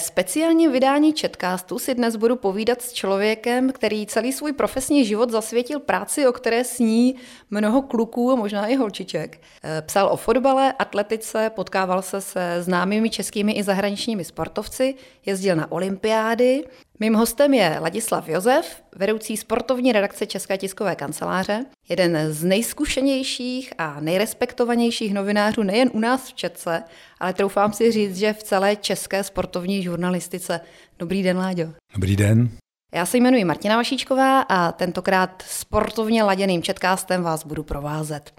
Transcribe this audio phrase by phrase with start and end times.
[0.00, 5.80] speciálním vydání Chatcastu si dnes budu povídat s člověkem, který celý svůj profesní život zasvětil
[5.80, 7.14] práci, o které sní
[7.50, 9.40] mnoho kluků, možná i holčiček.
[9.64, 14.94] Eh, psal o fotbale, atletice, potkával se se známými českými i zahraničními sportovci,
[15.26, 16.64] jezdil na olympiády,
[17.02, 24.00] Mým hostem je Ladislav Josef, vedoucí sportovní redakce České tiskové kanceláře, jeden z nejzkušenějších a
[24.00, 26.82] nejrespektovanějších novinářů nejen u nás v Četce,
[27.20, 30.60] ale troufám si říct, že v celé české sportovní žurnalistice.
[30.98, 31.72] Dobrý den, Láďo.
[31.94, 32.50] Dobrý den.
[32.94, 38.34] Já se jmenuji Martina Vašíčková a tentokrát sportovně laděným četkástem vás budu provázet.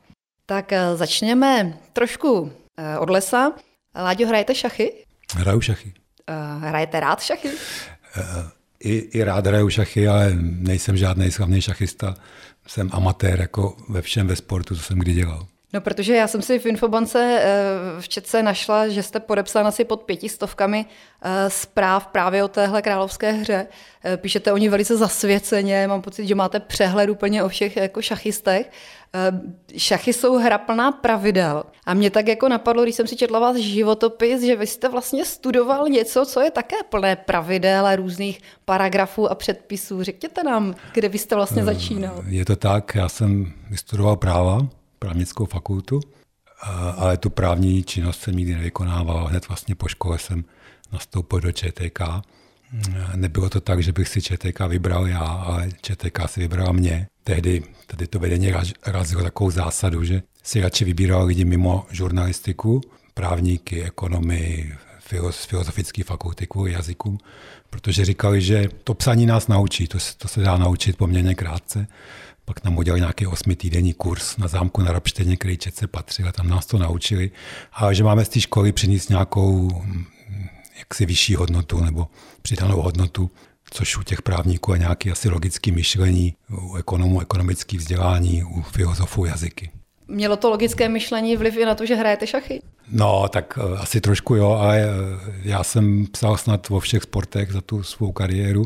[0.45, 3.53] Tak eh, začněme trošku eh, od lesa.
[3.95, 5.05] Láďo, hrajete šachy?
[5.35, 5.93] Hraju šachy.
[6.27, 7.49] Eh, hrajete rád šachy?
[8.79, 12.15] I, I rád hraju šachy, ale nejsem žádný slavný šachista.
[12.67, 15.48] Jsem amatér jako ve všem ve sportu, co jsem kdy dělal.
[15.73, 17.41] No, protože já jsem si v Infobance
[17.99, 20.85] v Četce našla, že jste podepsán asi pod pětistovkami
[21.47, 23.67] zpráv právě o téhle královské hře.
[24.17, 28.71] Píšete o ní velice zasvěceně, mám pocit, že máte přehled úplně o všech jako šachistech.
[29.77, 31.63] Šachy jsou hra plná pravidel.
[31.85, 35.25] A mě tak jako napadlo, když jsem si četla vás životopis, že vy jste vlastně
[35.25, 40.03] studoval něco, co je také plné pravidel a různých paragrafů a předpisů.
[40.03, 42.23] Řekněte nám, kde vy jste vlastně začínal.
[42.27, 44.67] Je to tak, já jsem vystudoval práva,
[45.02, 45.99] právnickou fakultu,
[46.96, 49.26] ale tu právní činnost jsem nikdy nevykonával.
[49.26, 50.46] Hned vlastně po škole jsem
[50.91, 51.99] nastoupil do ČTK.
[53.16, 57.07] Nebylo to tak, že bych si ČTK vybral já, ale ČTK si vybral mě.
[57.24, 58.54] Tehdy tady to vedení
[58.85, 62.82] razilo takovou zásadu, že si radši vybíral lidi mimo žurnalistiku,
[63.13, 64.74] právníky, ekonomy,
[65.31, 67.18] filozofické fakulty kvůli jazykům,
[67.69, 71.88] protože říkali, že to psaní nás naučí, to, to se dá naučit poměrně krátce.
[72.45, 76.47] Pak nám udělali nějaký osmitýdenní kurz na zámku na Rapštěně, který Četce patřil a tam
[76.47, 77.31] nás to naučili.
[77.73, 80.05] A že máme z té školy přinést nějakou mm,
[80.79, 82.07] jaksi vyšší hodnotu nebo
[82.41, 83.31] přidanou hodnotu,
[83.71, 89.25] což u těch právníků je nějaké asi logické myšlení, u ekonomů ekonomické vzdělání, u filozofů
[89.25, 89.69] jazyky.
[90.07, 92.61] Mělo to logické myšlení vliv i na to, že hrajete šachy?
[92.91, 94.91] No, tak uh, asi trošku jo, ale uh,
[95.43, 98.66] já jsem psal snad vo všech sportech za tu svou kariéru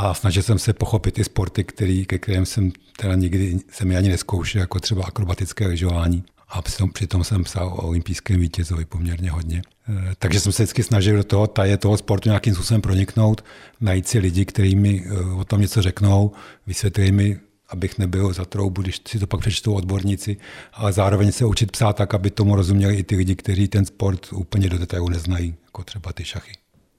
[0.00, 4.08] a snažil jsem se pochopit ty sporty, který, ke kterým jsem teda nikdy jsem ani
[4.08, 6.24] neskoušel, jako třeba akrobatické lyžování.
[6.48, 9.62] A přitom, přitom jsem psal o olympijském vítězovi poměrně hodně.
[9.88, 13.44] E, takže jsem se vždycky snažil do toho taje toho sportu nějakým způsobem proniknout,
[13.80, 16.32] najít si lidi, kteří mi e, o tom něco řeknou,
[16.66, 17.38] vysvětlí mi,
[17.68, 20.36] abych nebyl za troubu, když si to pak přečtou odborníci,
[20.72, 24.26] ale zároveň se učit psát tak, aby tomu rozuměli i ty lidi, kteří ten sport
[24.32, 26.52] úplně do detailu neznají, jako třeba ty šachy.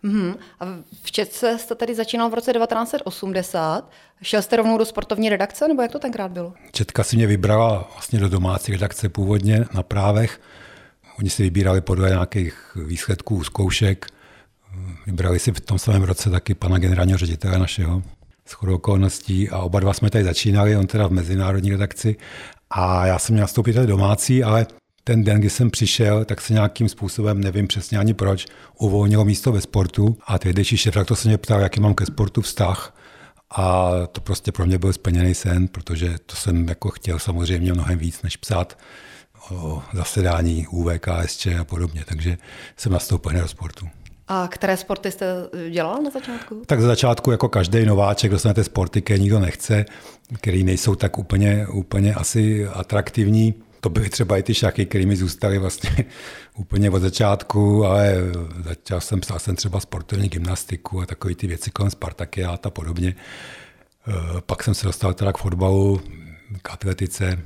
[0.04, 0.36] Mm-hmm.
[0.60, 0.66] A
[1.04, 3.92] v Četce jste tady začínal v roce 1980.
[4.22, 6.54] Šel jste rovnou do sportovní redakce, nebo jak to tenkrát bylo?
[6.72, 10.42] Četka si mě vybrala vlastně do domácí redakce původně na právech.
[11.20, 14.08] Oni si vybírali podle nějakých výsledků zkoušek.
[15.06, 18.04] Vybrali si v tom samém roce taky pana generálního ředitele našeho
[18.46, 22.16] s okolností a oba dva jsme tady začínali, on teda v mezinárodní redakci
[22.70, 24.68] a já jsem měl nastoupit tady domácí, ale
[25.04, 28.46] ten den, kdy jsem přišel, tak se nějakým způsobem, nevím přesně ani proč,
[28.80, 32.96] uvolnilo místo ve sportu a tehdejší to se mě ptal, jaký mám ke sportu vztah.
[33.52, 38.00] A to prostě pro mě byl splněný sen, protože to jsem jako chtěl samozřejmě mnohem
[38.00, 38.78] víc, než psát
[39.52, 42.04] o zasedání UVKSČ a podobně.
[42.06, 42.38] Takže
[42.78, 43.88] jsem nastoupil do sportu.
[44.28, 45.26] A které sporty jste
[45.70, 46.62] dělal na začátku?
[46.66, 49.86] Tak za začátku jako každý nováček dostanete sporty, které nikdo nechce,
[50.34, 53.54] které nejsou tak úplně, úplně asi atraktivní.
[53.82, 56.06] To byly třeba i ty šachy, které mi zůstaly vlastně
[56.58, 58.16] úplně od začátku, ale
[58.64, 63.16] začal jsem, psal jsem třeba sportovní gymnastiku a takové ty věci kolem Spartakiát a podobně.
[64.08, 66.02] Eh, pak jsem se dostal teda k fotbalu,
[66.62, 67.40] k atletice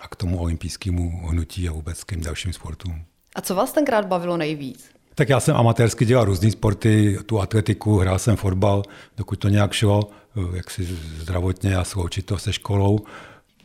[0.00, 3.04] a k tomu olympijskému hnutí a vůbec k těm dalším sportům.
[3.34, 4.90] A co vás tenkrát bavilo nejvíc?
[5.14, 8.82] Tak já jsem amatérsky dělal různé sporty, tu atletiku, hrál jsem fotbal,
[9.16, 10.84] dokud to nějak šlo, eh, jak si
[11.18, 12.98] zdravotně a sloučit to se školou.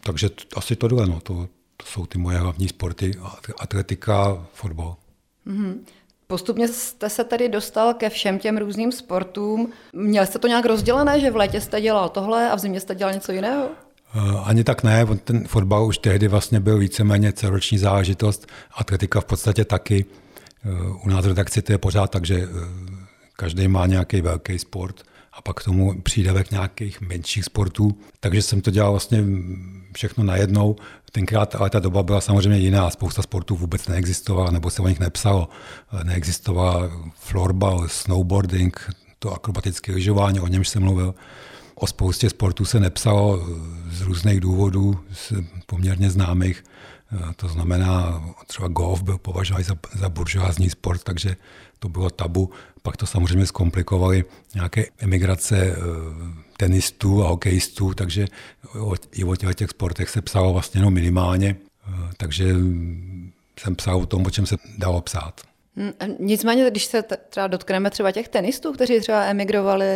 [0.04, 3.12] Takže asi tohle, no, to, to jsou ty moje hlavní sporty,
[3.60, 4.96] atletika, fotbal.
[5.48, 5.76] Mm-hmm.
[6.28, 9.72] Postupně jste se tedy dostal ke všem těm různým sportům.
[9.94, 12.96] Měl jste to nějak rozdělené, že v létě jste dělal tohle a v zimě jste
[12.96, 13.70] dělal něco jiného?
[14.16, 19.26] Eh, ani tak ne, ten fotbal už tehdy vlastně byl víceméně celoroční záležitost, atletika v
[19.26, 20.06] podstatě taky.
[20.66, 20.70] Eh,
[21.06, 22.48] u nás v redakci to je pořád tak, že eh,
[23.36, 27.98] každý má nějaký velký sport a pak k tomu přídavek nějakých menších sportů.
[28.20, 29.24] Takže jsem to dělal vlastně
[29.94, 30.76] všechno najednou.
[31.16, 32.90] Tenkrát ale ta doba byla samozřejmě jiná.
[32.90, 35.50] Spousta sportů vůbec neexistovala, nebo se o nich nepsalo.
[36.04, 38.90] Neexistovala florbal, snowboarding,
[39.20, 41.16] to akrobatické lyžování, o němž jsem mluvil.
[41.76, 43.48] O spoustě sportů se nepsalo
[43.90, 45.34] z různých důvodů, z
[45.66, 46.64] poměrně známých.
[47.36, 51.36] To znamená, třeba golf byl považován za, za buržoázní sport, takže
[51.80, 52.50] to bylo tabu.
[52.82, 54.26] Pak to samozřejmě zkomplikovali
[54.56, 55.76] nějaké emigrace
[56.58, 58.28] tenistů a hokejistů, takže
[59.12, 61.56] i o těch sportech se psalo vlastně jenom minimálně,
[62.18, 62.46] takže
[63.60, 65.42] jsem psal o tom, o čem se dalo psát.
[65.76, 69.88] Hm, nicméně, když se třeba dotkneme třeba těch tenistů, kteří třeba emigrovali,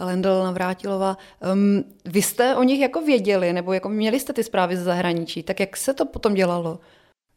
[0.00, 1.16] Lendl, Navrátilova,
[1.52, 5.42] um, vy jste o nich jako věděli, nebo jako měli jste ty zprávy ze zahraničí,
[5.42, 6.78] tak jak se to potom dělalo?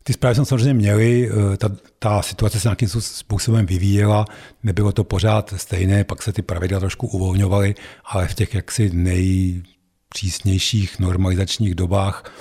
[0.03, 1.69] Ty zprávy jsme samozřejmě měli, eh, ta,
[1.99, 4.25] ta situace se nějakým způsobem vyvíjela,
[4.63, 7.75] nebylo to pořád stejné, pak se ty pravidla trošku uvolňovaly,
[8.05, 12.31] ale v těch jaksi nejpřísnějších normalizačních dobách,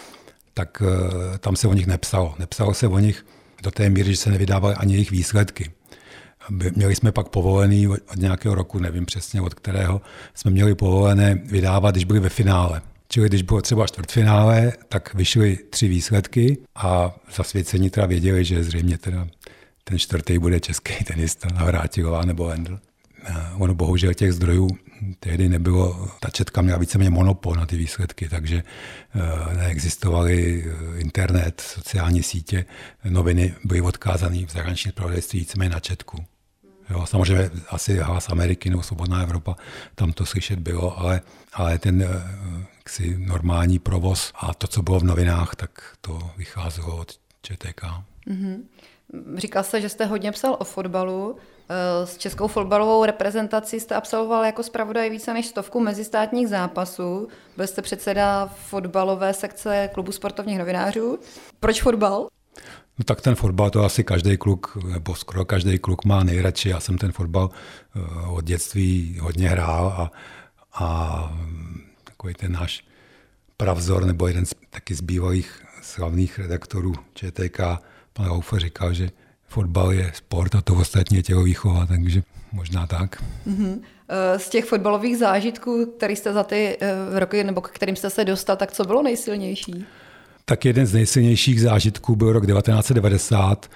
[0.54, 0.86] tak eh,
[1.38, 2.34] tam se o nich nepsalo.
[2.38, 3.26] Nepsalo se o nich
[3.62, 5.70] do té míry, že se nevydávaly ani jejich výsledky.
[6.76, 10.00] Měli jsme pak povolený od nějakého roku, nevím přesně od kterého,
[10.34, 12.82] jsme měli povolené vydávat, když byli ve finále.
[13.12, 18.98] Čili když bylo třeba čtvrtfinále, tak vyšly tři výsledky a zasvěcení teda věděli, že zřejmě
[18.98, 19.26] teda
[19.84, 22.78] ten čtvrtý bude český tenista Navrátilová nebo Lendl.
[23.58, 24.68] Ono bohužel těch zdrojů
[25.20, 31.60] tehdy nebylo, ta četka měla víceméně monopol na ty výsledky, takže eh, neexistovaly eh, internet,
[31.60, 32.64] sociální sítě,
[33.04, 36.24] noviny byly odkázané v zahraničním zpravodajství víceméně na četku.
[36.90, 39.56] Jo, samozřejmě asi hlas Ameriky nebo Svobodná Evropa,
[39.94, 41.20] tam to slyšet bylo, ale,
[41.52, 45.70] ale ten eh, jaksi normální provoz a to, co bylo v novinách, tak
[46.00, 47.82] to vycházelo od ČTK.
[48.28, 48.62] Mm-hmm.
[49.36, 51.36] Říkal jste, že jste hodně psal o fotbalu.
[51.68, 57.28] Eh, s českou fotbalovou reprezentací jste absolvoval jako zpravodaj více než stovku mezistátních zápasů.
[57.56, 61.18] Byl jste předseda fotbalové sekce klubu sportovních novinářů.
[61.60, 62.28] Proč fotbal?
[63.00, 66.68] No tak ten fotbal to asi každý kluk, nebo skoro každý kluk má nejradši.
[66.68, 70.12] Já jsem ten fotbal eh, od dětství hodně hrál a,
[70.84, 71.38] a
[72.04, 72.84] takový ten náš
[73.56, 77.60] pravzor, nebo jeden z, taky z bývalých slavných redaktorů ČTK,
[78.12, 79.10] pan Laufer, říkal, že
[79.48, 83.22] fotbal je sport a to ostatní je tělovýchova, takže možná tak.
[83.46, 83.80] Mm-hmm.
[84.36, 88.24] Z těch fotbalových zážitků, který jste za ty eh, roky, nebo k kterým jste se
[88.24, 89.86] dostal, tak co bylo nejsilnější?
[90.50, 93.70] Tak jeden z nejsilnějších zážitků byl rok 1990,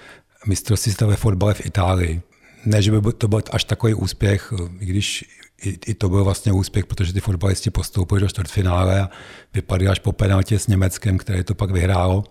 [0.47, 2.21] mistrovství ve fotbale v Itálii.
[2.65, 5.25] Ne, že by to byl až takový úspěch, i když
[5.63, 9.09] i, i to byl vlastně úspěch, protože ty fotbalisti postoupili do čtvrtfinále a
[9.53, 12.23] vypadli až po penaltě s Německem, které to pak vyhrálo.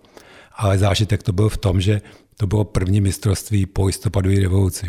[0.55, 2.01] Ale zážitek to byl v tom, že
[2.37, 4.87] to bylo první mistrovství po listopadové revoluci.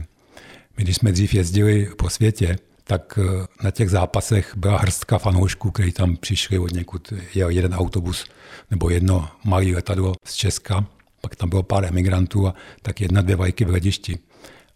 [0.76, 2.56] My, když jsme dřív jezdili po světě,
[2.88, 7.74] tak eh, na těch zápasech byla hrstka fanoušků, kteří tam přišli od někud, jel jeden
[7.74, 8.26] autobus
[8.70, 10.86] nebo jedno malé letadlo z Česka,
[11.20, 14.18] pak tam bylo pár emigrantů a tak jedna, dvě vajky v hledišti.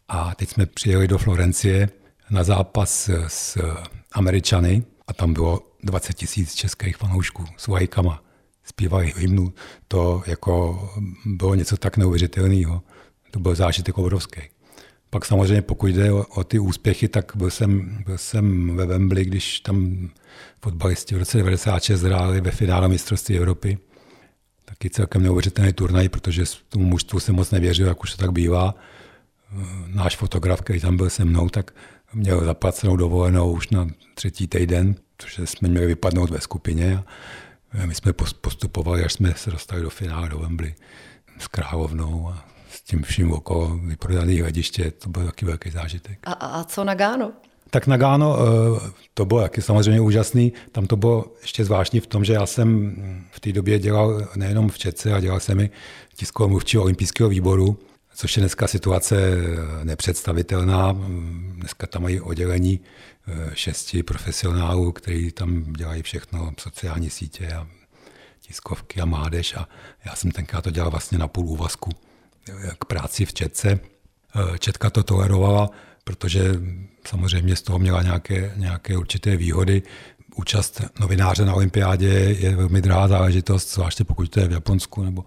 [0.08, 1.88] A teď jsme přijeli do Florencie
[2.30, 3.58] na zápas s
[4.12, 8.22] Američany a tam bylo 20 tisíc českých fanoušků s vajkama.
[8.64, 9.52] Zpívali hymnu.
[9.88, 10.88] To jako
[11.24, 12.82] bylo něco tak neuvěřitelného.
[13.30, 14.40] To byl zážitek obrovský.
[15.10, 19.24] Pak samozřejmě pokud jde o, o ty úspěchy, tak byl jsem, byl jsem ve Wembley,
[19.24, 20.08] když tam
[20.62, 23.78] fotbalisti v roce 96 hráli ve finále mistrovství Evropy.
[24.64, 28.74] Taky celkem neuvěřitelný turnaj, protože tomu mužstvu se moc nevěřil, jak už to tak bývá.
[29.86, 31.70] Náš fotograf, který tam byl se mnou, tak
[32.14, 37.94] měl zaplacenou dovolenou už na třetí týden, protože jsme měli vypadnout ve skupině a my
[37.94, 40.74] jsme postupovali, až jsme se dostali do finále do Wembley
[41.38, 42.49] s Královnou a
[42.90, 46.18] tím vším okolo vyprodaný hlediště, to byl taky velký zážitek.
[46.24, 47.32] A, a co na Gáno?
[47.70, 50.52] Tak na Gáno eh, to bylo taky samozřejmě úžasný.
[50.72, 52.96] Tam to bylo ještě zvláštní v tom, že já jsem
[53.30, 55.70] v té době dělal nejenom v Čece, a dělal jsem i
[56.14, 57.78] tiskovou mluvčí olympijského výboru,
[58.14, 59.36] což je dneska situace
[59.84, 60.92] nepředstavitelná.
[61.54, 67.66] Dneska tam mají oddělení eh, šesti profesionálů, kteří tam dělají všechno, sociální sítě a
[68.40, 69.54] tiskovky a mládež.
[69.54, 69.68] A
[70.04, 71.90] já jsem tenkrát to dělal vlastně na půl úvazku
[72.78, 73.80] k práci v Četce.
[74.36, 75.70] Eh, Četka to tolerovala,
[76.04, 76.54] protože
[77.08, 79.82] samozřejmě z toho měla nějaké, nějaké určité výhody.
[80.36, 85.24] Účast novináře na olympiádě je velmi drahá záležitost, zvláště pokud to je v Japonsku nebo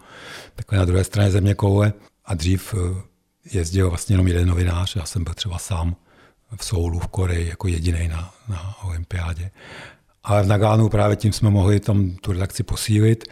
[0.56, 1.94] takhle na druhé straně země koule.
[2.26, 3.02] A dřív eh,
[3.52, 5.96] jezdil vlastně jenom jeden novinář, já jsem byl třeba sám
[6.56, 9.52] v Soulu v Koreji jako jediný na, na olympiádě.
[10.24, 13.24] Ale v Nagánu právě tím jsme mohli tam tu redakci posílit.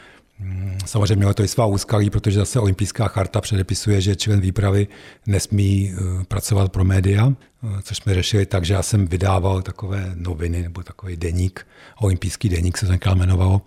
[0.85, 4.87] Samozřejmě mělo to i svá úskalí, protože zase olympijská charta předepisuje, že člen výpravy
[5.25, 10.11] nesmí eh, pracovat pro média, eh, což jsme řešili tak, že já jsem vydával takové
[10.15, 11.67] noviny nebo takový deník,
[12.01, 13.61] olympijský deník se to jmenovalo.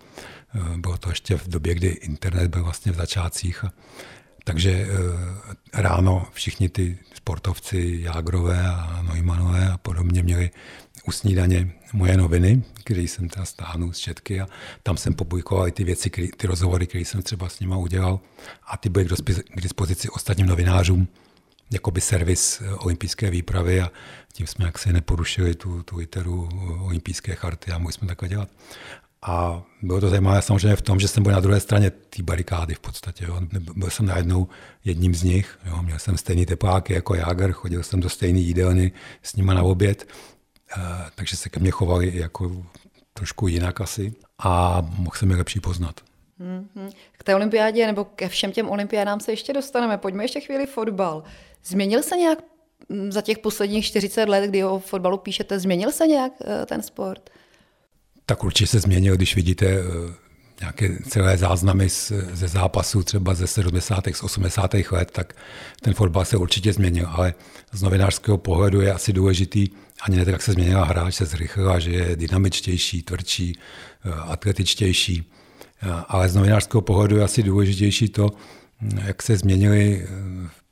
[0.77, 3.65] Bylo to ještě v době, kdy internet byl vlastně v začátcích.
[4.45, 10.51] Takže eh, ráno všichni ty sportovci Jágrové a Neumannové a podobně měli
[11.07, 14.47] u snídaně moje noviny, které jsem teda stáhnul z četky a
[14.83, 18.21] tam jsem publikoval i ty věci, který, ty rozhovory, které jsem třeba s nima udělal
[18.67, 19.07] a ty byly
[19.55, 21.09] k dispozici ostatním novinářům
[21.73, 23.93] jakoby servis olympijské výpravy a
[24.33, 26.49] tím jsme jaksi neporušili tu, tu literu
[26.81, 28.49] olympijské charty a mohli jsme takhle dělat.
[29.27, 32.75] A bylo to zajímavé samozřejmě v tom, že jsem byl na druhé straně té barikády
[32.75, 33.25] v podstatě.
[33.25, 33.41] Jo.
[33.77, 34.49] Byl jsem najednou
[34.85, 35.59] jedním z nich.
[35.67, 35.83] Jo.
[35.83, 38.93] Měl jsem stejný tepláky jako Jáger, chodil jsem do stejné jídelny
[39.23, 40.09] s nima na oběd,
[41.15, 42.65] takže se ke mně chovali jako
[43.13, 46.01] trošku jinak asi a mohl jsem je lepší poznat.
[46.41, 46.91] Mm-hmm.
[47.13, 49.99] K té olympiádě nebo ke všem těm olympiádám se ještě dostaneme.
[49.99, 51.23] Pojďme ještě chvíli fotbal.
[51.65, 52.39] Změnil se nějak
[52.89, 56.83] mm, za těch posledních 40 let, kdy o fotbalu píšete, změnil se nějak e, ten
[56.83, 57.31] sport?
[58.27, 59.81] tak určitě se změnil, když vidíte eh,
[60.61, 64.05] nějaké celé záznamy z, ze zápasů třeba ze 70.
[64.13, 64.75] z 80.
[64.91, 65.35] let, tak
[65.81, 67.35] ten fotbal se určitě změnil, ale
[67.73, 69.69] z novinářského pohledu je asi důležitý
[70.07, 73.59] ani ne tak, jak se změnila hráč, se zrychlila, že je dynamičtější, tvrdší,
[74.05, 75.33] eh, atletičtější,
[75.83, 78.31] eh, ale z novinářského pohledu je asi důležitější to,
[79.05, 80.07] jak se změnily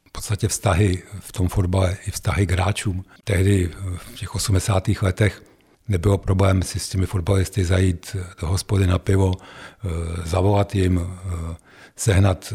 [0.08, 3.04] v podstatě vztahy v tom fotbale i vztahy k hráčům.
[3.24, 5.02] Tehdy v těch 80.
[5.02, 5.42] letech
[5.88, 9.88] nebylo problém si s těmi fotbalisty zajít do hospody na pivo, eh,
[10.24, 11.56] zavolat jim, eh,
[11.96, 12.54] sehnat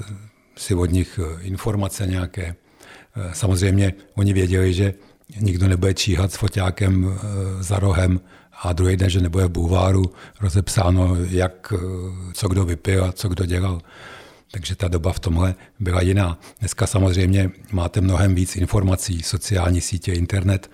[0.57, 2.55] si od nich eh, informace nějaké.
[3.33, 4.93] Samozřejmě oni věděli, že
[5.39, 7.19] nikdo nebude číhat s foťákem
[7.59, 8.19] za rohem
[8.61, 11.73] a druhý den, že nebude v bulváru rozepsáno, jak,
[12.33, 13.81] co kdo vypil a co kdo dělal.
[14.51, 16.39] Takže ta doba v tomhle byla jiná.
[16.59, 20.71] Dneska samozřejmě máte mnohem víc informací, sociální sítě, internet,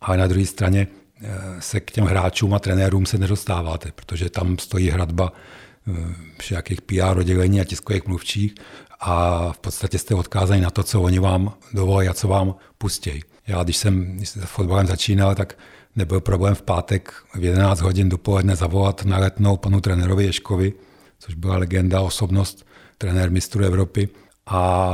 [0.00, 0.86] ale na druhé straně
[1.22, 5.92] Eh, se k těm hráčům a trenérům se nedostáváte, protože tam stojí hradba eh,
[6.38, 8.54] všelijakých PR oddělení a tiskových mluvčích
[9.00, 13.22] a v podstatě jste odkázaní na to, co oni vám dovolí a co vám pustí.
[13.46, 15.58] Já, když jsem když s fotbalem začínal, tak
[15.96, 20.72] nebyl problém v pátek v 11 hodin dopoledne zavolat na letnou panu trenérovi Ješkovi,
[21.18, 22.66] což byla legenda, osobnost,
[22.98, 24.08] trenér mistru Evropy.
[24.46, 24.90] A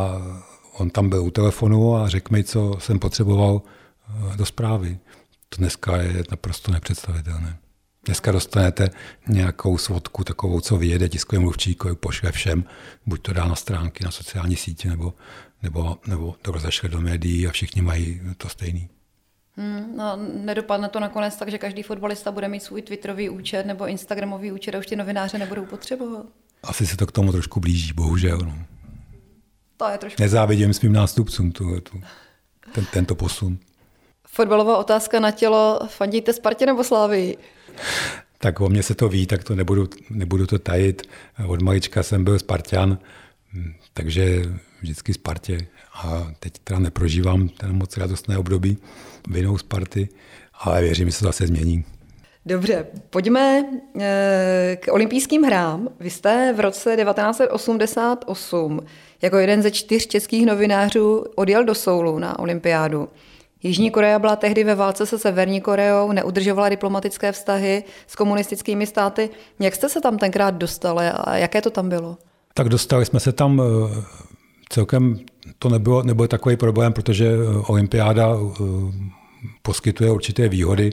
[0.72, 4.98] on tam byl u telefonu a řekl mi, co jsem potřeboval eh, do zprávy.
[5.48, 7.58] To dneska je naprosto nepředstavitelné.
[8.04, 8.90] Dneska dostanete
[9.28, 12.64] nějakou svodku takovou, co vyjede tiskový mluvčí, pošle všem,
[13.06, 15.14] buď to dá na stránky, na sociální sítě, nebo,
[15.62, 18.88] nebo, nebo to rozešle do médií a všichni mají to stejný.
[19.56, 23.86] Hmm, no, nedopadne to nakonec tak, že každý fotbalista bude mít svůj Twitterový účet nebo
[23.86, 26.26] Instagramový účet a už ty novináře nebudou potřebovat.
[26.62, 28.38] Asi se to k tomu trošku blíží, bohužel.
[28.38, 28.58] No.
[29.76, 30.22] To je trošku...
[30.22, 32.02] Nezávidím svým nástupcům tu, tu,
[32.72, 33.58] ten, tento posun.
[34.28, 35.80] Fotbalová otázka na tělo.
[35.86, 37.38] Fandíte Spartě nebo Slávii?
[38.38, 41.02] Tak o mě se to ví, tak to nebudu, nebudu to tajit.
[41.46, 42.98] Od malička jsem byl Spartan,
[43.92, 44.42] takže
[44.82, 45.66] vždycky Spartě.
[45.94, 48.78] A teď teda neprožívám ten moc radostné období
[49.28, 50.08] vinou Sparty,
[50.60, 51.84] ale věřím, že se to zase změní.
[52.46, 53.64] Dobře, pojďme
[54.00, 55.88] eh, k olympijským hrám.
[56.00, 58.80] Vy jste v roce 1988
[59.22, 63.08] jako jeden ze čtyř českých novinářů odjel do Soulu na olympiádu.
[63.62, 69.30] Jižní Korea byla tehdy ve válce se Severní Koreou, neudržovala diplomatické vztahy s komunistickými státy.
[69.60, 72.16] Jak jste se tam tenkrát dostali a jaké to tam bylo?
[72.54, 74.02] Tak dostali jsme se tam eh,
[74.72, 75.18] celkem,
[75.58, 78.64] to nebylo, nebyl takový problém, protože eh, olympiáda eh,
[79.62, 80.90] poskytuje určité výhody,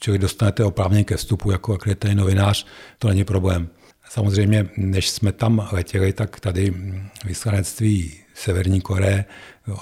[0.00, 2.66] čili dostanete oprávnění ke vstupu jako akreditovaný novinář,
[2.98, 3.68] to není problém.
[4.10, 6.74] Samozřejmě, než jsme tam letěli, tak tady
[7.24, 9.24] vyslanectví Severní Koreje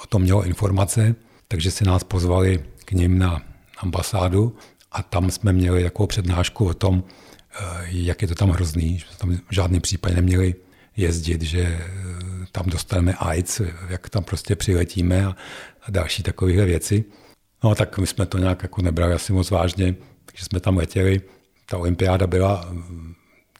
[0.02, 1.14] o tom mělo informace,
[1.48, 3.42] takže si nás pozvali k ním na
[3.78, 4.56] ambasádu
[4.92, 9.04] a tam jsme měli takovou přednášku o tom, eh, jak je to tam hrozný, že
[9.18, 10.54] tam v žádném případě neměli
[10.98, 11.84] jezdit, že eh,
[12.52, 15.36] tam dostaneme AIDS, jak tam prostě přiletíme a,
[15.82, 17.04] a další takovéhle věci.
[17.64, 21.20] No tak my jsme to nějak jako nebrali asi moc vážně, takže jsme tam letěli.
[21.66, 22.76] Ta olympiáda byla eh,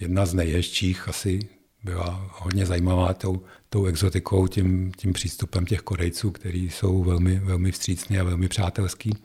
[0.01, 1.39] jedna z nejhezčích asi,
[1.85, 7.73] byla hodně zajímavá tou tou exotikou, tím, tím přístupem těch Korejců, který jsou velmi, velmi
[7.73, 9.17] vstřícní a velmi přátelský.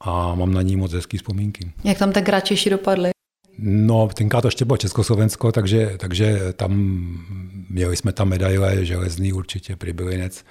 [0.00, 1.72] A mám na ní moc hezký vzpomínky.
[1.84, 3.13] Jak tam tenkrát Češi dopadli?
[3.58, 6.72] No, tenkrát to ještě bylo Československo, takže, takže tam
[7.70, 10.44] měli jsme tam medaile, železný určitě, pribylinec,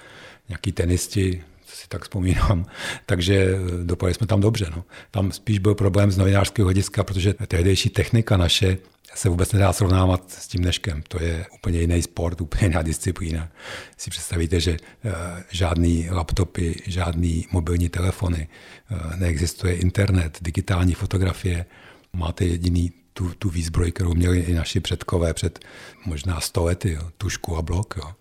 [0.48, 2.66] nějaký tenisti, co si tak vzpomínám.
[3.06, 4.66] Takže dopadli jsme tam dobře.
[4.76, 4.84] No.
[5.10, 8.78] Tam spíš byl problém z novinářského hlediska, protože tehdejší technika naše
[9.14, 11.02] se vůbec nedá srovnávat s tím dneškem.
[11.08, 13.48] To je úplně jiný sport, úplně jiná disciplína.
[13.96, 15.12] Si představíte, že eh,
[15.50, 18.48] žádný laptopy, žádný mobilní telefony,
[18.90, 21.66] eh, neexistuje internet, digitální fotografie.
[22.14, 25.58] Máte jediný tu, tu výzbroj, kterou měli i naši předkové před
[26.06, 27.94] možná sto lety, jo, tušku a blok.
[27.96, 28.12] Jo.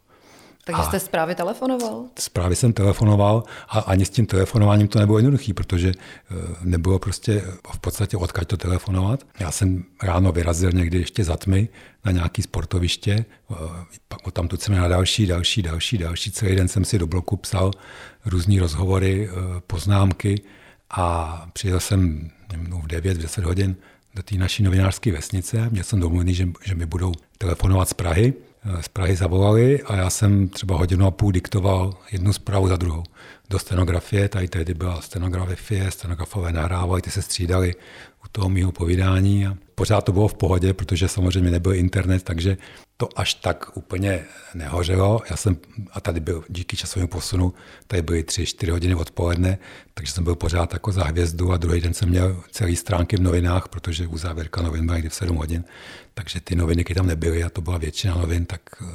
[0.65, 2.05] Takže a jste zprávy telefonoval?
[2.19, 7.43] Zprávy jsem telefonoval a ani s tím telefonováním to nebylo jednoduché, protože eh, nebylo prostě
[7.73, 9.23] v podstatě odkaď to telefonovat.
[9.39, 11.69] Já jsem ráno vyrazil někdy ještě za tmy
[12.05, 13.55] na nějaký sportoviště, eh,
[14.07, 16.31] pak tam tu jsem na další, další, další, další.
[16.31, 17.71] Celý den jsem si do bloku psal
[18.25, 20.41] různé rozhovory, eh, poznámky
[20.89, 23.75] a přijel jsem v 9, v 10 hodin
[24.15, 25.69] do té naší novinářské vesnice.
[25.69, 28.33] Měl jsem domluvený, že, že mi budou telefonovat z Prahy
[28.81, 33.03] z Prahy zavolali a já jsem třeba hodinu a půl diktoval jednu zprávu za druhou.
[33.49, 37.75] Do stenografie, tady tehdy byla stenografie, stenografové nahrávali, ty se střídali
[38.25, 42.57] u toho mého povídání a pořád to bylo v pohodě, protože samozřejmě nebyl internet, takže
[42.97, 45.21] to až tak úplně nehořelo.
[45.29, 45.57] Já jsem,
[45.91, 47.53] a tady byl díky časovému posunu,
[47.87, 49.57] tady byly tři, čtyři hodiny odpoledne,
[49.93, 53.21] takže jsem byl pořád jako za hvězdu a druhý den jsem měl celý stránky v
[53.21, 55.63] novinách, protože u závěrka novin byla někdy v 7 hodin,
[56.13, 58.85] takže ty noviny, tam nebyly a to byla většina novin, tak eh,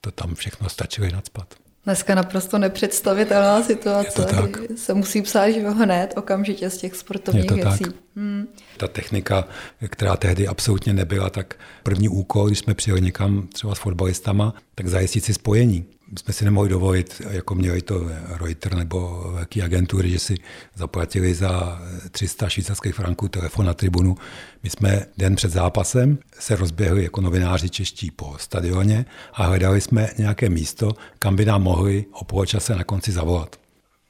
[0.00, 1.54] to tam všechno stačilo nadspat.
[1.86, 4.20] Dneska naprosto nepředstavitelná situace.
[4.20, 4.58] Je to tak.
[4.76, 7.84] Se musí psát že hned, okamžitě z těch sportovních Je to věcí.
[7.84, 7.94] Tak.
[8.16, 8.46] Hmm.
[8.76, 9.44] Ta technika,
[9.88, 14.88] která tehdy absolutně nebyla, tak první úkol, když jsme přijeli někam třeba s fotbalistama, tak
[14.88, 15.84] zajistit si spojení
[16.18, 20.34] jsme si nemohli dovolit, jako měli to Reuters nebo velké agentury, že si
[20.74, 24.16] zaplatili za 300 švýcarských franků telefon na tribunu.
[24.62, 30.10] My jsme den před zápasem se rozběhli jako novináři čeští po stadioně a hledali jsme
[30.18, 33.56] nějaké místo, kam by nám mohli o poločase na konci zavolat.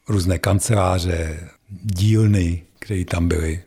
[0.09, 1.49] Různé kanceláře,
[1.83, 3.63] dílny, které tam byly,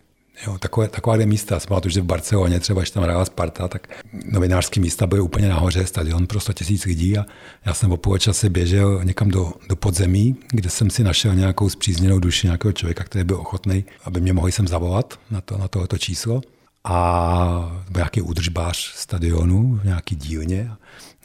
[0.47, 1.59] Jo, takové, taková místa.
[1.59, 3.87] Jsem že v Barceloně, třeba když tam hrála Sparta, tak
[4.25, 7.25] novinářské místa byly úplně nahoře, stadion pro 100 tisíc lidí a
[7.65, 11.69] já jsem o půl čase běžel někam do, do podzemí, kde jsem si našel nějakou
[11.69, 15.67] zpřízněnou duši nějakého člověka, který byl ochotný, aby mě mohli sem zavolat na, to, na
[15.67, 16.41] tohoto číslo.
[16.83, 20.71] A byl nějaký údržbář stadionu, nějaký dílně.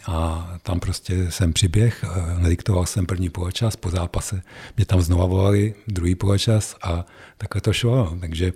[0.06, 2.04] A tam prostě jsem přiběh,
[2.38, 4.42] nediktoval jsem první poločas, po zápase
[4.76, 7.06] mě tam znova volali druhý poločas a
[7.38, 8.16] takhle to šlo.
[8.21, 8.52] Takže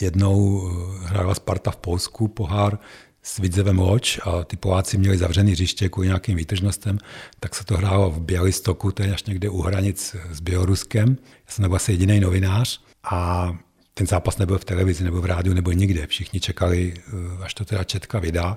[0.00, 2.78] Jednou eh, hrála Sparta v Polsku pohár
[3.22, 6.98] s Vidzevem Loč a ty Poláci měli zavřený hřiště kvůli nějakým výtržnostem,
[7.40, 11.18] tak se to hrálo v Bělistoku, to je až někde u hranic s Běloruskem.
[11.46, 13.52] Já jsem nebyl asi jediný novinář a
[13.94, 16.06] ten zápas nebyl v televizi, nebo v rádiu, nebo nikde.
[16.06, 18.56] Všichni čekali, eh, až to teda Četka vydá.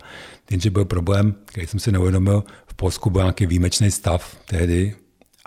[0.52, 4.96] Jenže byl problém, který jsem si neuvědomil, v Polsku byl nějaký výjimečný stav tehdy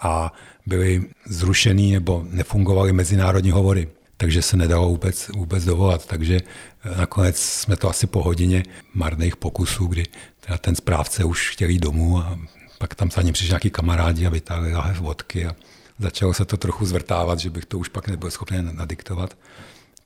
[0.02, 0.32] a
[0.66, 3.88] byly zrušený nebo nefungovaly mezinárodní hovory
[4.20, 6.06] takže se nedalo vůbec, vůbec dovolat.
[6.06, 6.40] Takže
[6.84, 8.62] eh, nakonec jsme to asi po hodině
[8.94, 10.04] marných pokusů, kdy
[10.40, 12.38] teda ten správce už chtěl jít domů a
[12.78, 15.56] pak tam za ním přišli nějaký kamarádi a vytáhli láhev vodky a
[15.98, 19.38] začalo se to trochu zvrtávat, že bych to už pak nebyl schopný nadiktovat.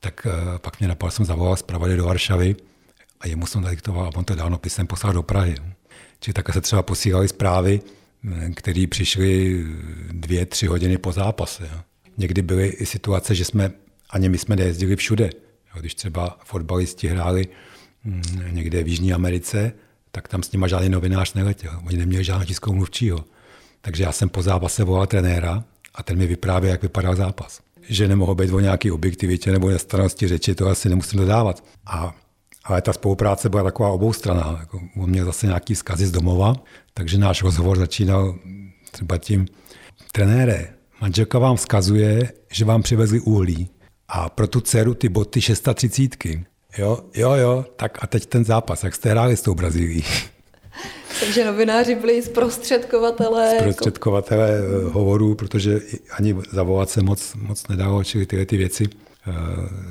[0.00, 2.57] Tak uh, pak mě napadlo, jsem zavolal zpravodaj do Varšavy
[3.20, 5.55] a jemu jsem nadiktoval a on to dávno pisem poslal do Prahy.
[6.20, 7.81] Čili takhle se třeba posílali zprávy,
[8.33, 9.64] eh, které přišly
[10.12, 11.70] dvě, tři hodiny po zápase.
[12.16, 13.72] Někdy byly i situace, že jsme
[14.14, 15.31] ani my jsme nejezdili všude.
[15.81, 17.48] Když třeba fotbalisti hráli
[18.05, 19.72] mm, někde v Jižní Americe,
[20.11, 21.81] tak tam s nima žádný novinář neletěl.
[21.87, 23.24] Oni neměli žádného tiskového mluvčího.
[23.81, 27.61] Takže já jsem po zápase volal trenéra a ten mi vyprávěl, jak vypadal zápas.
[27.88, 31.64] Že nemohl být o nějaký objektivitě nebo nestarosti řeči, to asi nemusím dodávat.
[31.87, 32.14] A,
[32.64, 34.57] ale ta spolupráce byla taková oboustraná.
[34.61, 36.55] Jako on měl zase nějaký zkazy z domova,
[36.94, 38.38] takže náš rozhovor začínal
[38.90, 39.46] třeba tím,
[40.12, 43.68] trenére, manželka vám vzkazuje, že vám přivezli uhlí
[44.08, 46.24] a pro tu dceru ty boty 630.
[46.78, 50.04] Jo, jo, jo, tak a teď ten zápas, jak jste hráli s tou Brazílií?
[51.20, 53.56] Takže novináři byli zprostředkovatelé.
[53.58, 54.90] Zprostředkovatelé jako...
[54.90, 59.34] hovorů, protože ani zavolat se moc, moc nedalo, čili tyhle ty věci uh,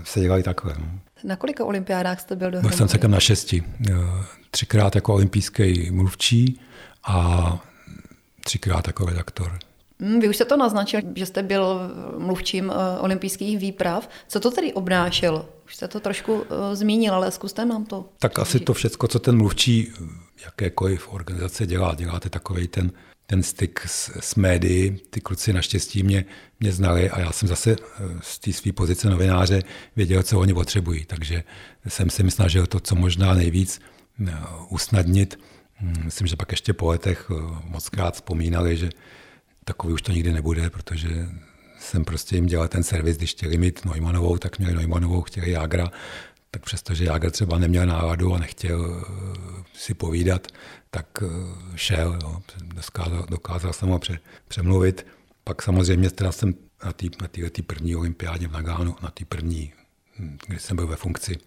[0.04, 0.76] se dělaly takhle.
[0.80, 0.86] No.
[1.23, 2.69] Na kolika olympiádách jste byl dohromady?
[2.69, 3.63] Byl jsem celkem na šesti.
[3.89, 3.97] Uh,
[4.52, 6.60] třikrát jako olympijský mluvčí
[7.04, 7.60] a
[8.43, 9.60] třikrát jako redaktor.
[9.99, 11.79] Hmm, vy už jste to naznačil, že jste byl
[12.17, 14.10] mluvčím eh, olympijských výprav.
[14.27, 15.49] Co to tedy obnášelo?
[15.65, 18.06] Už jste to trošku uh, zmínil, ale zkuste nám to.
[18.19, 19.93] Tak asi to všechno, co ten mluvčí
[20.45, 21.95] jakékoliv organizace dělá.
[21.95, 22.91] Děláte takový ten,
[23.25, 24.97] ten styk s, s médií.
[25.10, 26.25] Ty kluci naštěstí mě,
[26.60, 29.63] mě znali a já jsem zase eh, z té své pozice novináře
[29.95, 31.06] věděl, co oni potřebují.
[31.06, 31.43] Takže
[31.88, 33.82] jsem si snažil to, co možná nejvíc
[34.69, 35.39] usnadnit.
[35.82, 37.32] Hm, myslím, že pak ještě po letech
[37.67, 38.89] moc krát vzpomínali, že
[39.65, 41.30] takový už to nikdy nebude, protože
[41.80, 45.91] jsem prostě jim dělal ten servis, když chtěli mít Neumannovou, tak měli Neumannovou, chtěli Jágra,
[46.52, 50.47] tak přestože Jágr třeba neměl náladu a nechtěl eh, si povídat,
[50.89, 51.28] tak eh,
[51.76, 52.41] šel, jo.
[52.63, 55.08] Dokázal, dokázal jsem ho pře, přemluvit.
[55.43, 57.28] Pak samozřejmě teda jsem na té na
[57.65, 59.73] první olympiádě v Nagánu, na té první,
[60.19, 61.38] hm, kdy jsem byl ve funkci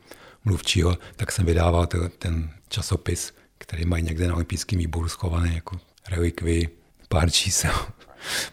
[0.44, 1.87] mluvčího, tak jsem vydával
[2.18, 6.68] ten časopis, který mají někde na olympijském výboru schovaný jako relikvii
[7.09, 7.72] pár čísel.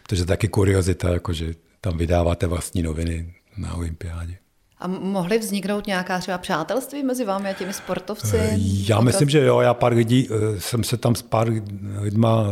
[0.02, 4.36] Protože taky kuriozita, jakože tam vydáváte vlastní noviny na olympiádě.
[4.78, 8.36] A mohly vzniknout nějaká třeba přátelství mezi vámi a těmi sportovci?
[8.36, 8.56] Eh,
[8.88, 9.60] já myslím, že jo.
[9.60, 11.52] Já pár lidí, eh, jsem se tam s pár
[12.00, 12.46] lidma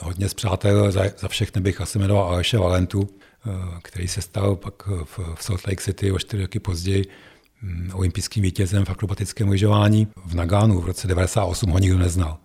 [0.00, 3.08] hodně zpřátel, za, za všechny bych asi jmenoval Aleše Valentu,
[3.46, 3.50] eh,
[3.82, 7.06] který se stal pak v, v Salt Lake City o čtyři roky později
[7.62, 10.08] mm, olympijským vítězem v akrobatickém lyžování.
[10.26, 12.38] V Nagánu v roce 98 ho nikdo neznal.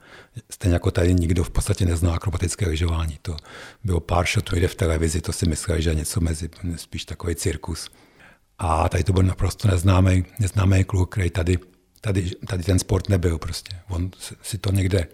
[0.50, 3.20] Stejně jako tady nikdo v podstatě nezná akrobatické lyžování.
[3.22, 3.38] To
[3.84, 7.36] bylo pár shotů jde v televizi, to si mysleli, že je něco mezi, spíš takový
[7.36, 7.90] cirkus.
[8.60, 11.58] A tady to byl naprosto neznámý, neznámý kluk, který tady,
[12.02, 13.76] tady, tady ten sport nebyl prostě.
[13.90, 15.08] On si to někde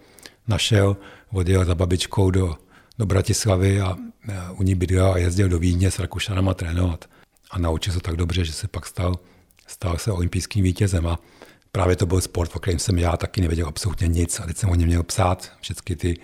[0.48, 0.96] našel,
[1.32, 2.56] odjel za babičkou do,
[2.98, 3.96] do Bratislavy a, a
[4.50, 7.04] u ní bydlel a jezdil do Vídně s Rakušanama trénovat.
[7.50, 9.14] A naučil se tak dobře, že se pak stal,
[9.66, 11.06] stal se olympijským vítězem.
[11.06, 11.18] A
[11.74, 14.40] právě to byl sport, o kterém jsem já taky nevěděl absolutně nic.
[14.40, 16.16] A teď jsem o něm měl psát všechny ty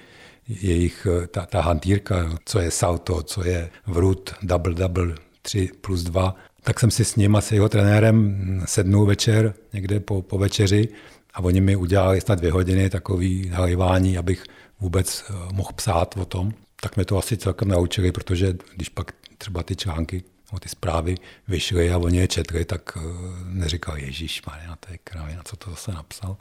[0.48, 6.36] jejich, ta, ta hantýrka, co je salto, co je vrut, double, double, 3 plus 2.
[6.62, 10.88] Tak jsem si s ním a s jeho trenérem sednul večer, někde po, po večeři
[11.34, 14.44] a oni mi udělali snad dvě hodiny takový nalivání, abych
[14.80, 16.52] vůbec eh, mohl psát o tom.
[16.82, 20.22] Tak mě to asi celkem naučili, protože když pak třeba ty články
[20.58, 21.14] ty zprávy
[21.48, 23.00] vyšly a oni je četli, tak eh,
[23.44, 26.36] neříkal Ježíš Maria, to je kravina, co to zase napsal.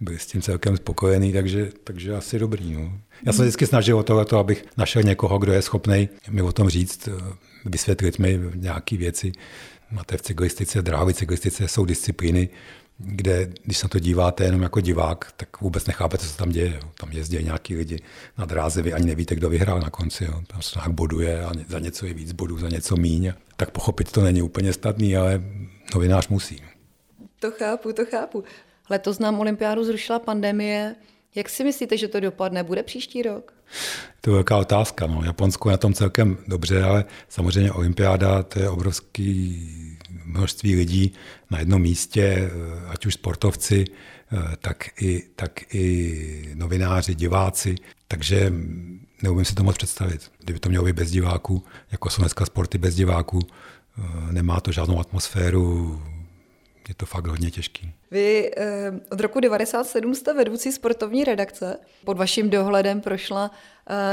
[0.00, 2.72] Byli s tím celkem spokojení, takže, takže asi dobrý.
[2.72, 2.98] No.
[3.26, 6.68] Já jsem vždycky snažil o tohle, abych našel někoho, kdo je schopný mi o tom
[6.68, 7.34] říct, eh,
[7.64, 9.32] vysvětlit mi nějaké věci.
[9.90, 12.48] Máte v cyklistice, v drahové cyklistice jsou disciplíny,
[13.04, 16.72] kde, když se na to díváte jenom jako divák, tak vůbec nechápete, co tam děje.
[16.82, 16.90] Jo.
[17.00, 17.98] Tam jezdí nějaký lidi
[18.38, 20.24] na dráze, vy ani nevíte, kdo vyhrál na konci.
[20.24, 20.42] Jo.
[20.46, 23.32] Tam se nějak boduje a za něco je víc bodů, za něco míň.
[23.56, 25.42] Tak pochopit to není úplně snadný, ale
[25.94, 26.62] novinář musí.
[27.40, 28.44] To chápu, to chápu.
[28.90, 30.94] Letos nám olympiádu zrušila pandemie.
[31.34, 32.62] Jak si myslíte, že to dopadne?
[32.62, 33.52] Bude příští rok?
[34.20, 35.06] To je velká otázka.
[35.06, 35.22] No.
[35.24, 39.91] Japonsko je na tom celkem dobře, ale samozřejmě olympiáda to je obrovský
[40.24, 41.12] množství lidí
[41.50, 42.50] na jednom místě, eh,
[42.88, 43.84] ať už sportovci,
[44.32, 47.74] eh, tak i, tak i novináři, diváci.
[48.08, 48.52] Takže
[49.22, 50.30] neumím si to moc představit.
[50.38, 54.72] Kdyby to mělo být bez diváků, jako jsou dneska sporty bez diváků, eh, nemá to
[54.72, 56.02] žádnou atmosféru,
[56.88, 57.92] je to fakt hodně těžký.
[58.10, 61.78] Vy eh, od roku 1997 jste vedoucí sportovní redakce.
[62.04, 63.50] Pod vaším dohledem prošla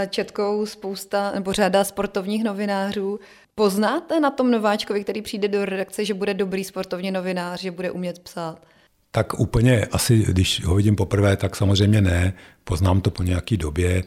[0.10, 3.20] četkou spousta nebo řada sportovních novinářů.
[3.56, 7.92] Poznáte na tom nováčkovi, který přijde do redakce, že bude dobrý sportovní novinář, že bude
[7.92, 8.62] umět psát?
[9.12, 12.34] Tak úplně asi, když ho vidím poprvé, tak samozřejmě ne.
[12.64, 14.04] Poznám to po nějaké době,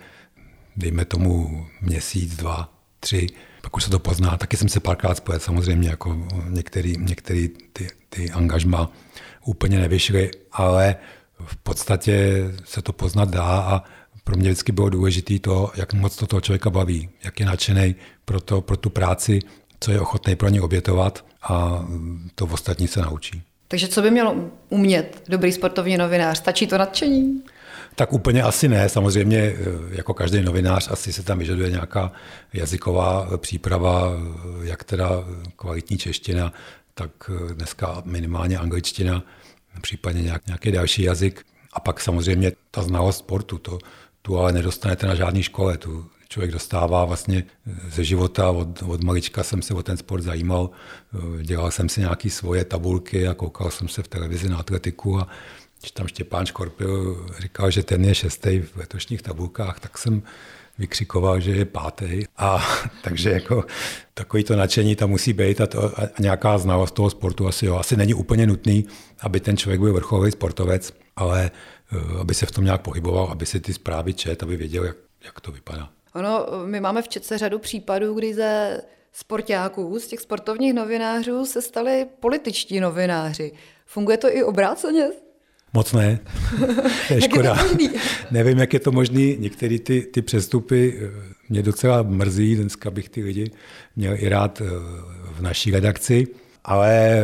[0.77, 3.27] dejme tomu měsíc, dva, tři,
[3.63, 4.37] pak už se to pozná.
[4.37, 8.91] Taky jsem se párkrát spojil samozřejmě, jako některý, některý ty, ty angažma
[9.45, 10.97] úplně nevyšly, ale
[11.45, 13.85] v podstatě se to poznat dá a
[14.25, 17.95] pro mě vždycky bylo důležité to, jak moc to toho člověka baví, jak je nadšený
[18.25, 19.41] pro, to, pro tu práci,
[19.81, 21.87] co je ochotný pro ně obětovat a
[22.35, 23.43] to v ostatní se naučí.
[23.69, 24.37] Takže co by mělo
[24.69, 26.39] umět dobrý sportovní novinář?
[26.39, 27.43] Stačí to nadšení?
[27.95, 28.89] Tak úplně asi ne.
[28.89, 29.57] Samozřejmě, eh,
[29.91, 32.13] jako každý novinář, asi se tam vyžaduje nějaká
[32.53, 35.11] jazyková příprava, eh, jak teda
[35.57, 36.53] kvalitní čeština,
[36.95, 39.23] tak eh, dneska minimálně angličtina,
[39.81, 41.45] případně nějaký další jazyk.
[41.73, 43.79] A pak samozřejmě ta znalost sportu, to,
[44.23, 45.79] tu ale nedostanete na žádné škole.
[45.79, 47.45] Tu člověk dostává vlastně
[47.89, 48.51] ze života.
[48.51, 50.71] Od, od malička jsem se o ten sport zajímal.
[51.43, 55.29] Dělal jsem si nějaké svoje tabulky a koukal jsem se v televizi na atletiku a
[55.81, 60.23] když tam Štěpán Škorpil říkal, že ten je šestý v letošních tabulkách, tak jsem
[60.83, 62.25] vykřikoval, že je pátý.
[62.37, 62.63] A
[63.03, 63.65] takže jako
[64.15, 67.77] takový to nadšení tam musí být a, to, a nějaká znalost toho sportu asi jo.
[67.77, 68.87] Asi není úplně nutný,
[69.21, 71.51] aby ten člověk byl vrcholový sportovec, ale
[71.93, 74.97] uh, aby se v tom nějak pohyboval, aby si ty zprávy čet, aby věděl, jak,
[75.25, 75.89] jak to vypadá.
[76.15, 78.81] Ono, my máme v Četce řadu případů, kdy ze
[79.13, 83.53] sportáků, z těch sportovních novinářů se stali političtí novináři.
[83.87, 85.11] Funguje to i obráceně?
[85.75, 86.19] Moc ne.
[87.11, 87.57] je škoda.
[87.57, 87.91] jak je
[88.31, 89.21] Nevím, jak je to možné.
[89.21, 91.11] Některé ty, ty přestupy eh,
[91.49, 92.57] mě docela mrzí.
[92.57, 93.51] Dneska bych ty lidi
[93.97, 94.65] měl i rád eh,
[95.33, 96.27] v naší redakci,
[96.65, 97.23] ale eh,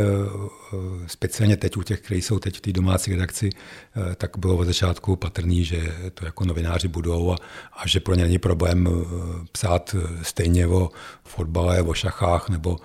[1.06, 3.50] speciálně teď u těch, kteří jsou teď v té domácí redakci,
[4.16, 7.36] tak bylo od začátku patrný, že to jako novináři budou a,
[7.72, 8.88] a že pro ně není problém
[9.52, 10.90] psát stejně o
[11.24, 12.76] fotbale, o šachách nebo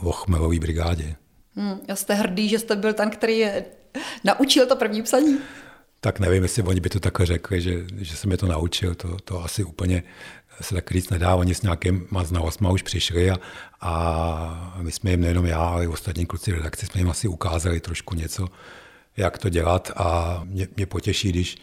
[0.00, 1.14] o chmelové brigádě.
[1.56, 3.64] Hmm, já jste hrdý, že jste byl ten, který je
[4.24, 5.38] naučil to první psaní?
[6.00, 9.16] Tak nevím, jestli oni by to takhle řekli, že, že jsem je to naučil, to,
[9.24, 10.02] to asi úplně
[10.60, 13.38] se tak říct nedá, oni s nějakýma znalostma už přišli a,
[13.80, 17.80] a my jsme jim nejenom já, ale i ostatní kluci redakci jsme jim asi ukázali
[17.80, 18.48] trošku něco,
[19.16, 21.56] jak to dělat a mě, mě potěší, když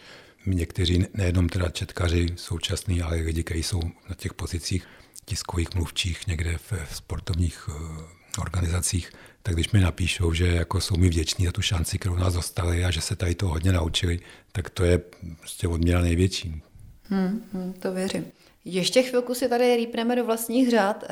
[0.46, 4.88] někteří, nejenom teda četkaři současní, ale i lidi, kteří jsou na těch pozicích
[5.26, 9.12] tiskových mluvčích někde v sportovních eh, organizacích,
[9.44, 12.86] tak když mi napíšou, že jako jsou mi vděční za tu šanci, kterou nás dostali
[12.86, 14.20] a že se tady to hodně naučili,
[14.52, 15.02] tak to je
[15.40, 16.62] prostě odměna největší.
[17.04, 18.26] Hmm, hmm, to věřím.
[18.72, 21.04] Ještě chvilku si tady rýpneme do vlastních řád.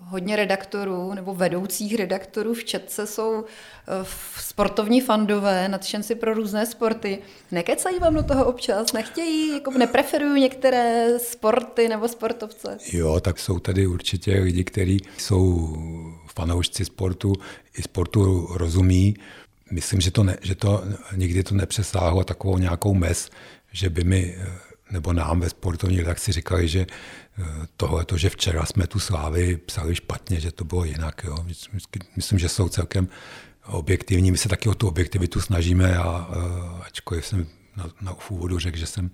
[0.00, 3.44] Hodně redaktorů nebo vedoucích redaktorů v Četce jsou uh,
[4.36, 7.18] sportovní fandové, nadšenci pro různé sporty.
[7.52, 8.92] Nekecají vám do toho občas?
[8.92, 12.78] Nechtějí, jako nepreferují některé sporty nebo sportovce?
[12.92, 15.76] Jo, tak jsou tady určitě lidi, kteří jsou
[16.34, 17.32] fanoušci sportu,
[17.78, 19.16] i sportu rozumí.
[19.70, 20.84] Myslím, že to, ne, že to
[21.16, 23.30] nikdy to nepřesáhlo takovou nějakou mez,
[23.72, 24.38] že by mi
[24.90, 26.86] nebo nám ve sportovní redakci říkali, že
[27.38, 27.44] eh,
[27.76, 31.24] tohle, to, že včera jsme tu slávy psali špatně, že to bylo jinak.
[31.24, 31.46] Jo.
[32.16, 33.08] Myslím, že jsou celkem
[33.66, 34.30] objektivní.
[34.30, 37.46] My se taky o tu objektivitu snažíme a eh, ačkoliv jsem
[37.78, 39.10] na, na úvodu řekl, že jsem,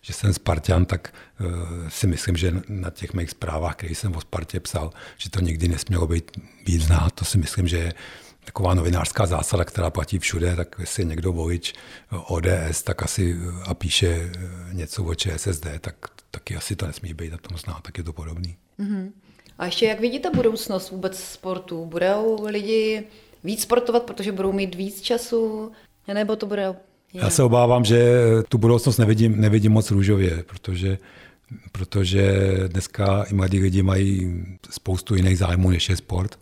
[0.00, 4.20] že jsem Spartan, tak uh, si myslím, že na těch mých zprávách, které jsem o
[4.20, 6.30] Spartě psal, že to nikdy nesmělo být
[6.66, 7.12] víc znát.
[7.14, 7.94] To si myslím, že je
[8.44, 11.74] taková novinářská zásada, která platí všude, tak jestli někdo volič
[12.26, 14.32] ODS, tak asi a píše
[14.72, 15.94] něco o ČSSD, tak
[16.30, 18.56] taky asi to nesmí být a tom zná, tak je to podobný.
[18.80, 19.10] Mm-hmm.
[19.58, 21.86] A ještě jak vidíte budoucnost vůbec sportu?
[21.86, 23.04] Budou lidi
[23.44, 25.72] víc sportovat, protože budou mít víc času,
[26.14, 27.24] nebo to bude jinak?
[27.24, 30.98] Já se obávám, že tu budoucnost nevidím, nevidím moc růžově, protože
[31.72, 36.38] protože dneska i mladí lidi mají spoustu jiných zájmů, než je sport.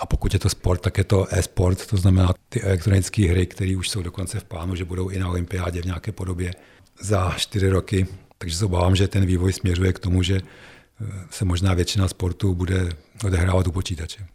[0.00, 3.76] A pokud je to sport, tak je to e-sport, to znamená ty elektronické hry, které
[3.76, 6.52] už jsou dokonce v plánu, že budou i na olympiádě v nějaké podobě
[7.00, 8.06] za čtyři roky.
[8.38, 12.54] Takže se obávám, že ten vývoj směřuje k tomu, že eh, se možná většina sportu
[12.54, 12.88] bude
[13.24, 14.26] odehrávat u počítače.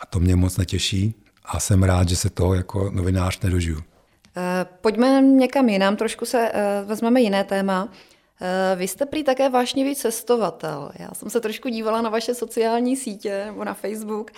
[0.00, 3.82] A to mě moc netěší a jsem rád, že se toho jako novinář nedožiju.
[4.36, 7.88] Eh, pojďme někam jinam, trošku se eh, vezmeme jiné téma.
[8.76, 10.92] Vy jste prý také vášnivý cestovatel.
[10.98, 14.30] Já jsem se trošku dívala na vaše sociální sítě nebo na Facebook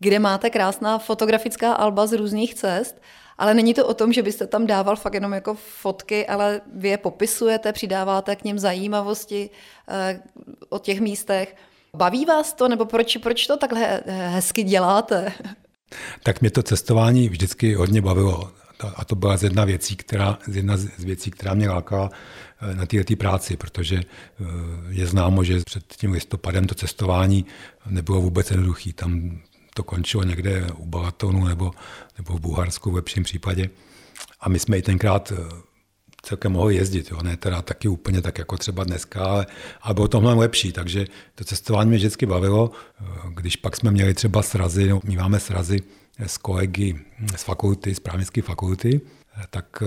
[0.00, 3.02] kde máte krásná fotografická alba z různých cest,
[3.38, 6.88] ale není to o tom, že byste tam dával fakt jenom jako fotky, ale vy
[6.88, 9.50] je popisujete, přidáváte k něm zajímavosti
[9.88, 10.20] eh,
[10.68, 11.56] o těch místech.
[11.96, 15.32] Baví vás to, nebo proč, proč to takhle hezky děláte?
[16.22, 18.52] Tak mě to cestování vždycky hodně bavilo.
[18.96, 22.10] A to byla z jedna věcí, která, z jedna z věcí, která mě lákala
[22.62, 24.44] eh, na této práci, protože eh,
[24.88, 27.46] je známo, že před tím listopadem to cestování
[27.86, 28.92] nebylo vůbec jednoduché.
[28.92, 29.40] Tam
[29.74, 31.70] to končilo někde u Balatonu nebo,
[32.18, 33.70] nebo v Bulharsku v lepším případě.
[34.40, 35.36] A my jsme i tenkrát eh,
[36.22, 37.22] celkem mohli jezdit, jo?
[37.22, 39.46] ne teda taky úplně tak jako třeba dneska, ale,
[39.80, 42.70] ale bylo to mnohem lepší, takže to cestování mě vždycky bavilo.
[43.00, 43.04] Eh,
[43.34, 45.78] když pak jsme měli třeba srazy, no, my máme srazy
[46.18, 47.00] s kolegy
[47.36, 49.00] z fakulty, z právnické fakulty,
[49.36, 49.82] eh, tak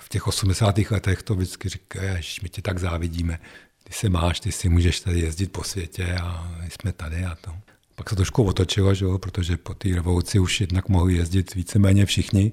[0.00, 0.90] v těch 80.
[0.90, 3.38] letech to vždycky říkáš, my ti tak závidíme,
[3.84, 7.34] ty se máš, ty si můžeš tady jezdit po světě a my jsme tady a
[7.34, 7.65] to.
[7.96, 12.06] Pak se trošku otočilo, že jo, protože po té revoluci už jednak mohli jezdit víceméně
[12.06, 12.52] všichni.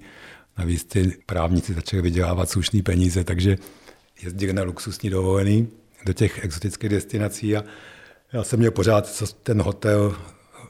[0.57, 3.57] Navíc ty právníci začali vydělávat slušné peníze, takže
[4.21, 5.67] jezdili na luxusní dovolený
[6.05, 7.63] do těch exotických destinací a
[8.33, 10.15] já jsem měl pořád ten hotel,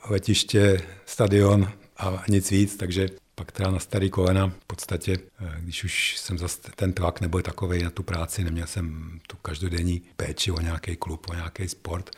[0.10, 5.84] letiště, stadion a nic víc, takže pak teda na starý kolena v podstatě, eh, když
[5.84, 10.52] už jsem zase ten tlak nebyl takový na tu práci, neměl jsem tu každodenní péči
[10.52, 12.10] o nějaký klub, o nějaký sport,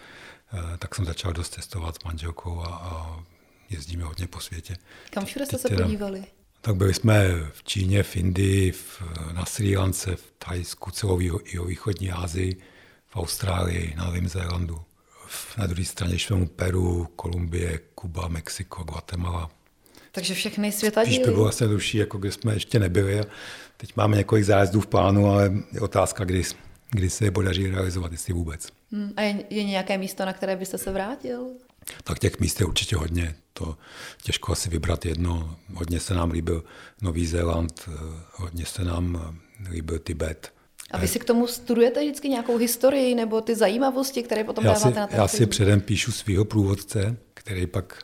[0.77, 3.23] tak jsem začal dost cestovat s manželkou a, a
[3.69, 4.75] jezdíme hodně po světě.
[5.09, 6.23] Kam všude jste se podívali?
[6.61, 11.17] Tak byli jsme v Číně, v Indii, v, na Sri Lance, v Thajsku, celou
[11.65, 12.57] východní Asii,
[13.07, 14.81] v Austrálii, na Novém Zélandu.
[15.57, 19.49] Na druhé straně švemu Peru, Kolumbie, Kuba, Mexiko, Guatemala.
[20.11, 23.21] Takže všechny světa Spíš by bylo asi duší, jako kde jsme ještě nebyli.
[23.77, 26.43] Teď máme několik zájezdů v plánu, ale je otázka, kdy,
[26.95, 28.67] kdy se je podaří realizovat, jestli vůbec.
[28.91, 29.13] Hmm.
[29.17, 31.47] A je, je nějaké místo, na které byste se vrátil?
[32.03, 33.35] Tak těch míst je určitě hodně.
[33.53, 33.77] To
[34.23, 35.55] těžko asi vybrat jedno.
[35.73, 36.63] Hodně se nám líbil
[37.01, 37.91] Nový Zéland, eh,
[38.33, 40.53] hodně se nám eh, líbil Tibet.
[40.91, 44.73] A vy si k tomu studujete vždycky nějakou historii nebo ty zajímavosti, které potom já
[44.73, 48.03] dáváte si, na Já si předem píšu svého průvodce, který pak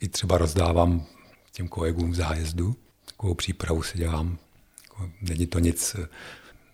[0.00, 1.06] i třeba rozdávám
[1.52, 2.76] těm kolegům v zájezdu.
[3.04, 4.38] Takovou přípravu si dělám.
[4.84, 6.08] Jako není to nic eh,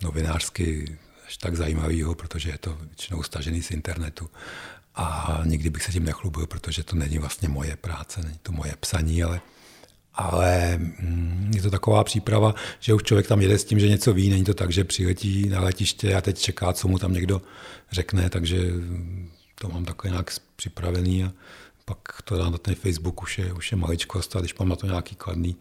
[0.03, 4.31] novinářsky až tak zajímavého, protože je to většinou stažený z internetu.
[4.95, 8.75] A nikdy bych se tím nechlubil, protože to není vlastně moje práce, není to moje
[8.81, 9.41] psaní, ale,
[10.15, 14.13] ale mm, je to taková příprava, že už člověk tam jede s tím, že něco
[14.13, 17.43] ví, není to tak, že přiletí na letiště a teď čeká, co mu tam někdo
[17.93, 18.59] řekne, takže
[19.55, 21.33] to mám takhle nějak připravený a
[21.85, 24.77] pak to dám na ten Facebook, už je, už je maličkost a když mám na
[24.77, 25.57] to nějaký kladný,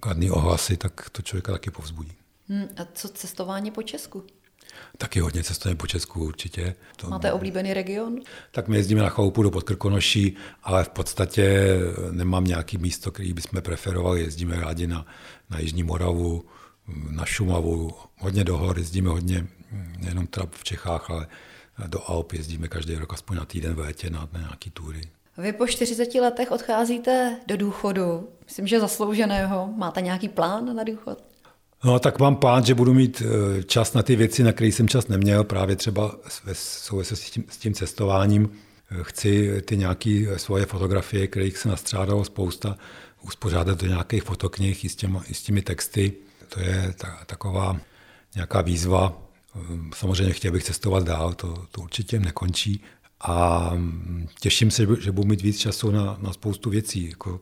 [0.00, 2.12] kladný ohlasy, tak to člověka taky povzbudí.
[2.48, 4.24] Hmm, a co cestování po Česku?
[4.98, 6.74] Taky hodně cestujeme po Česku určitě.
[6.96, 7.10] To...
[7.10, 8.20] Máte oblíbený region?
[8.50, 11.76] Tak my jezdíme na chalupu do Podkrkonoší, ale v podstatě
[12.10, 14.20] nemám nějaký místo, který bychom preferovali.
[14.20, 15.06] Jezdíme rádi na,
[15.50, 16.44] na Jižní Moravu,
[17.10, 19.46] na Šumavu, hodně do hor, jezdíme hodně,
[19.98, 21.26] nejenom teda v Čechách, ale
[21.86, 25.00] do Alp jezdíme každý rok aspoň na týden v létě na, na nějaký tury.
[25.38, 29.72] Vy po 40 letech odcházíte do důchodu, myslím, že zaslouženého.
[29.76, 31.18] Máte nějaký plán na důchod?
[31.84, 34.88] No tak mám plán, že budu mít eh, čas na ty věci, na které jsem
[34.88, 38.50] čas neměl, právě třeba ve souvislosti s tím, s tím cestováním.
[38.90, 42.76] Eh, chci ty nějaké svoje fotografie, kterých se nastřádalo spousta,
[43.22, 46.12] uspořádat do nějakých fotoknih i s, těma, i s těmi texty.
[46.48, 47.80] To je ta, taková
[48.34, 49.22] nějaká výzva.
[49.56, 49.60] Eh,
[49.94, 52.82] samozřejmě chtěl bych cestovat dál, to, to určitě nekončí,
[53.20, 53.72] a
[54.40, 57.08] těším se, že budu mít víc času na, na spoustu věcí.
[57.08, 57.40] Jako,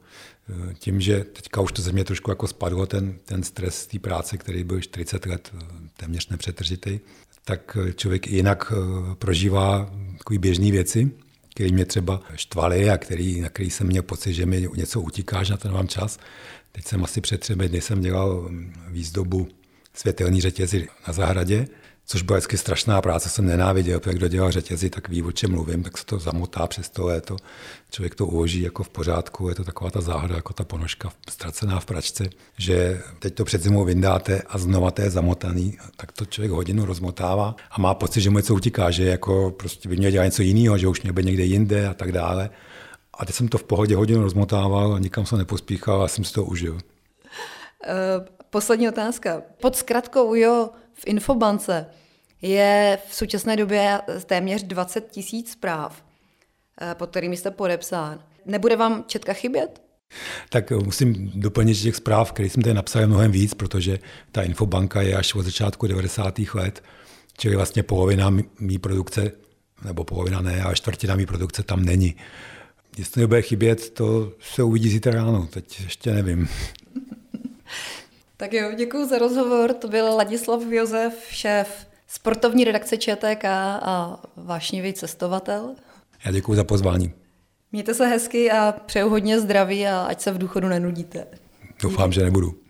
[0.49, 3.99] eh, tím, že teďka už to ze mě trošku jako spadlo, ten, ten stres té
[3.99, 5.65] práce, který byl 40 let eh,
[5.97, 7.01] téměř nepřetržitý,
[7.45, 8.73] tak eh, člověk jinak
[9.19, 11.11] prožívá takové běžné věci,
[11.55, 15.43] které mě třeba štvaly a který, na který jsem měl pocit, že mi něco utíká,
[15.43, 16.19] že na to nemám čas.
[16.73, 19.49] Teď jsem asi před třemi dny jsem dělal hm, výzdobu
[19.95, 21.67] světelní řetězy na zahradě
[22.07, 25.51] což byla vždycky strašná práce, jsem nenáviděl, protože kdo dělal řetězy, tak ví, o čem
[25.51, 27.37] mluvím, tak se to zamotá přes to léto,
[27.91, 31.81] člověk to uloží jako v pořádku, je to taková ta záhada, jako ta ponožka ztracená
[31.81, 32.25] v pračce,
[32.59, 36.85] že teď to před zimou vyndáte a znova to je zamotaný, tak to člověk hodinu
[36.85, 40.43] rozmotává a má pocit, že mu něco utíká, že jako prostě by měl dělat něco
[40.43, 42.51] jiného, že už měl být někde jinde a tak dále.
[43.19, 46.33] A teď jsem to v pohodě hodinu rozmotával a nikam se nepospíchal a jsem si
[46.33, 46.73] to užil.
[46.75, 46.81] Uh,
[48.51, 49.43] poslední otázka.
[49.61, 51.87] Pod zkratkou jo, v Infobance
[52.43, 56.05] je v současné době téměř 20 tisíc zpráv,
[56.81, 58.21] eh, pod kterými jste podepsán.
[58.47, 59.83] Nebude vám četka chybět?
[60.49, 63.99] Tak eh, musím doplnit, že těch zpráv, které jsem tady napsal, je mnohem víc, protože
[64.33, 66.41] ta infobanka je až od začátku 90.
[66.55, 66.83] let,
[67.39, 68.31] čili vlastně polovina
[68.61, 69.33] mý produkce,
[69.85, 72.15] nebo polovina ne, ale čtvrtina mý produkce tam není.
[72.99, 76.49] Jestli nebude chybět, to se uvidí zítra ráno, teď ještě nevím.
[78.37, 79.75] Tak jo, děkuji za rozhovor.
[79.75, 85.75] To byl Ladislav Josef, šéf sportovní redakce ČTK a vášnivý cestovatel.
[86.25, 87.13] Já děkuji za pozvání.
[87.73, 91.27] Mějte se hezky a přeju hodně zdraví a ať se v důchodu nenudíte.
[91.83, 92.64] Doufám, že nebudu.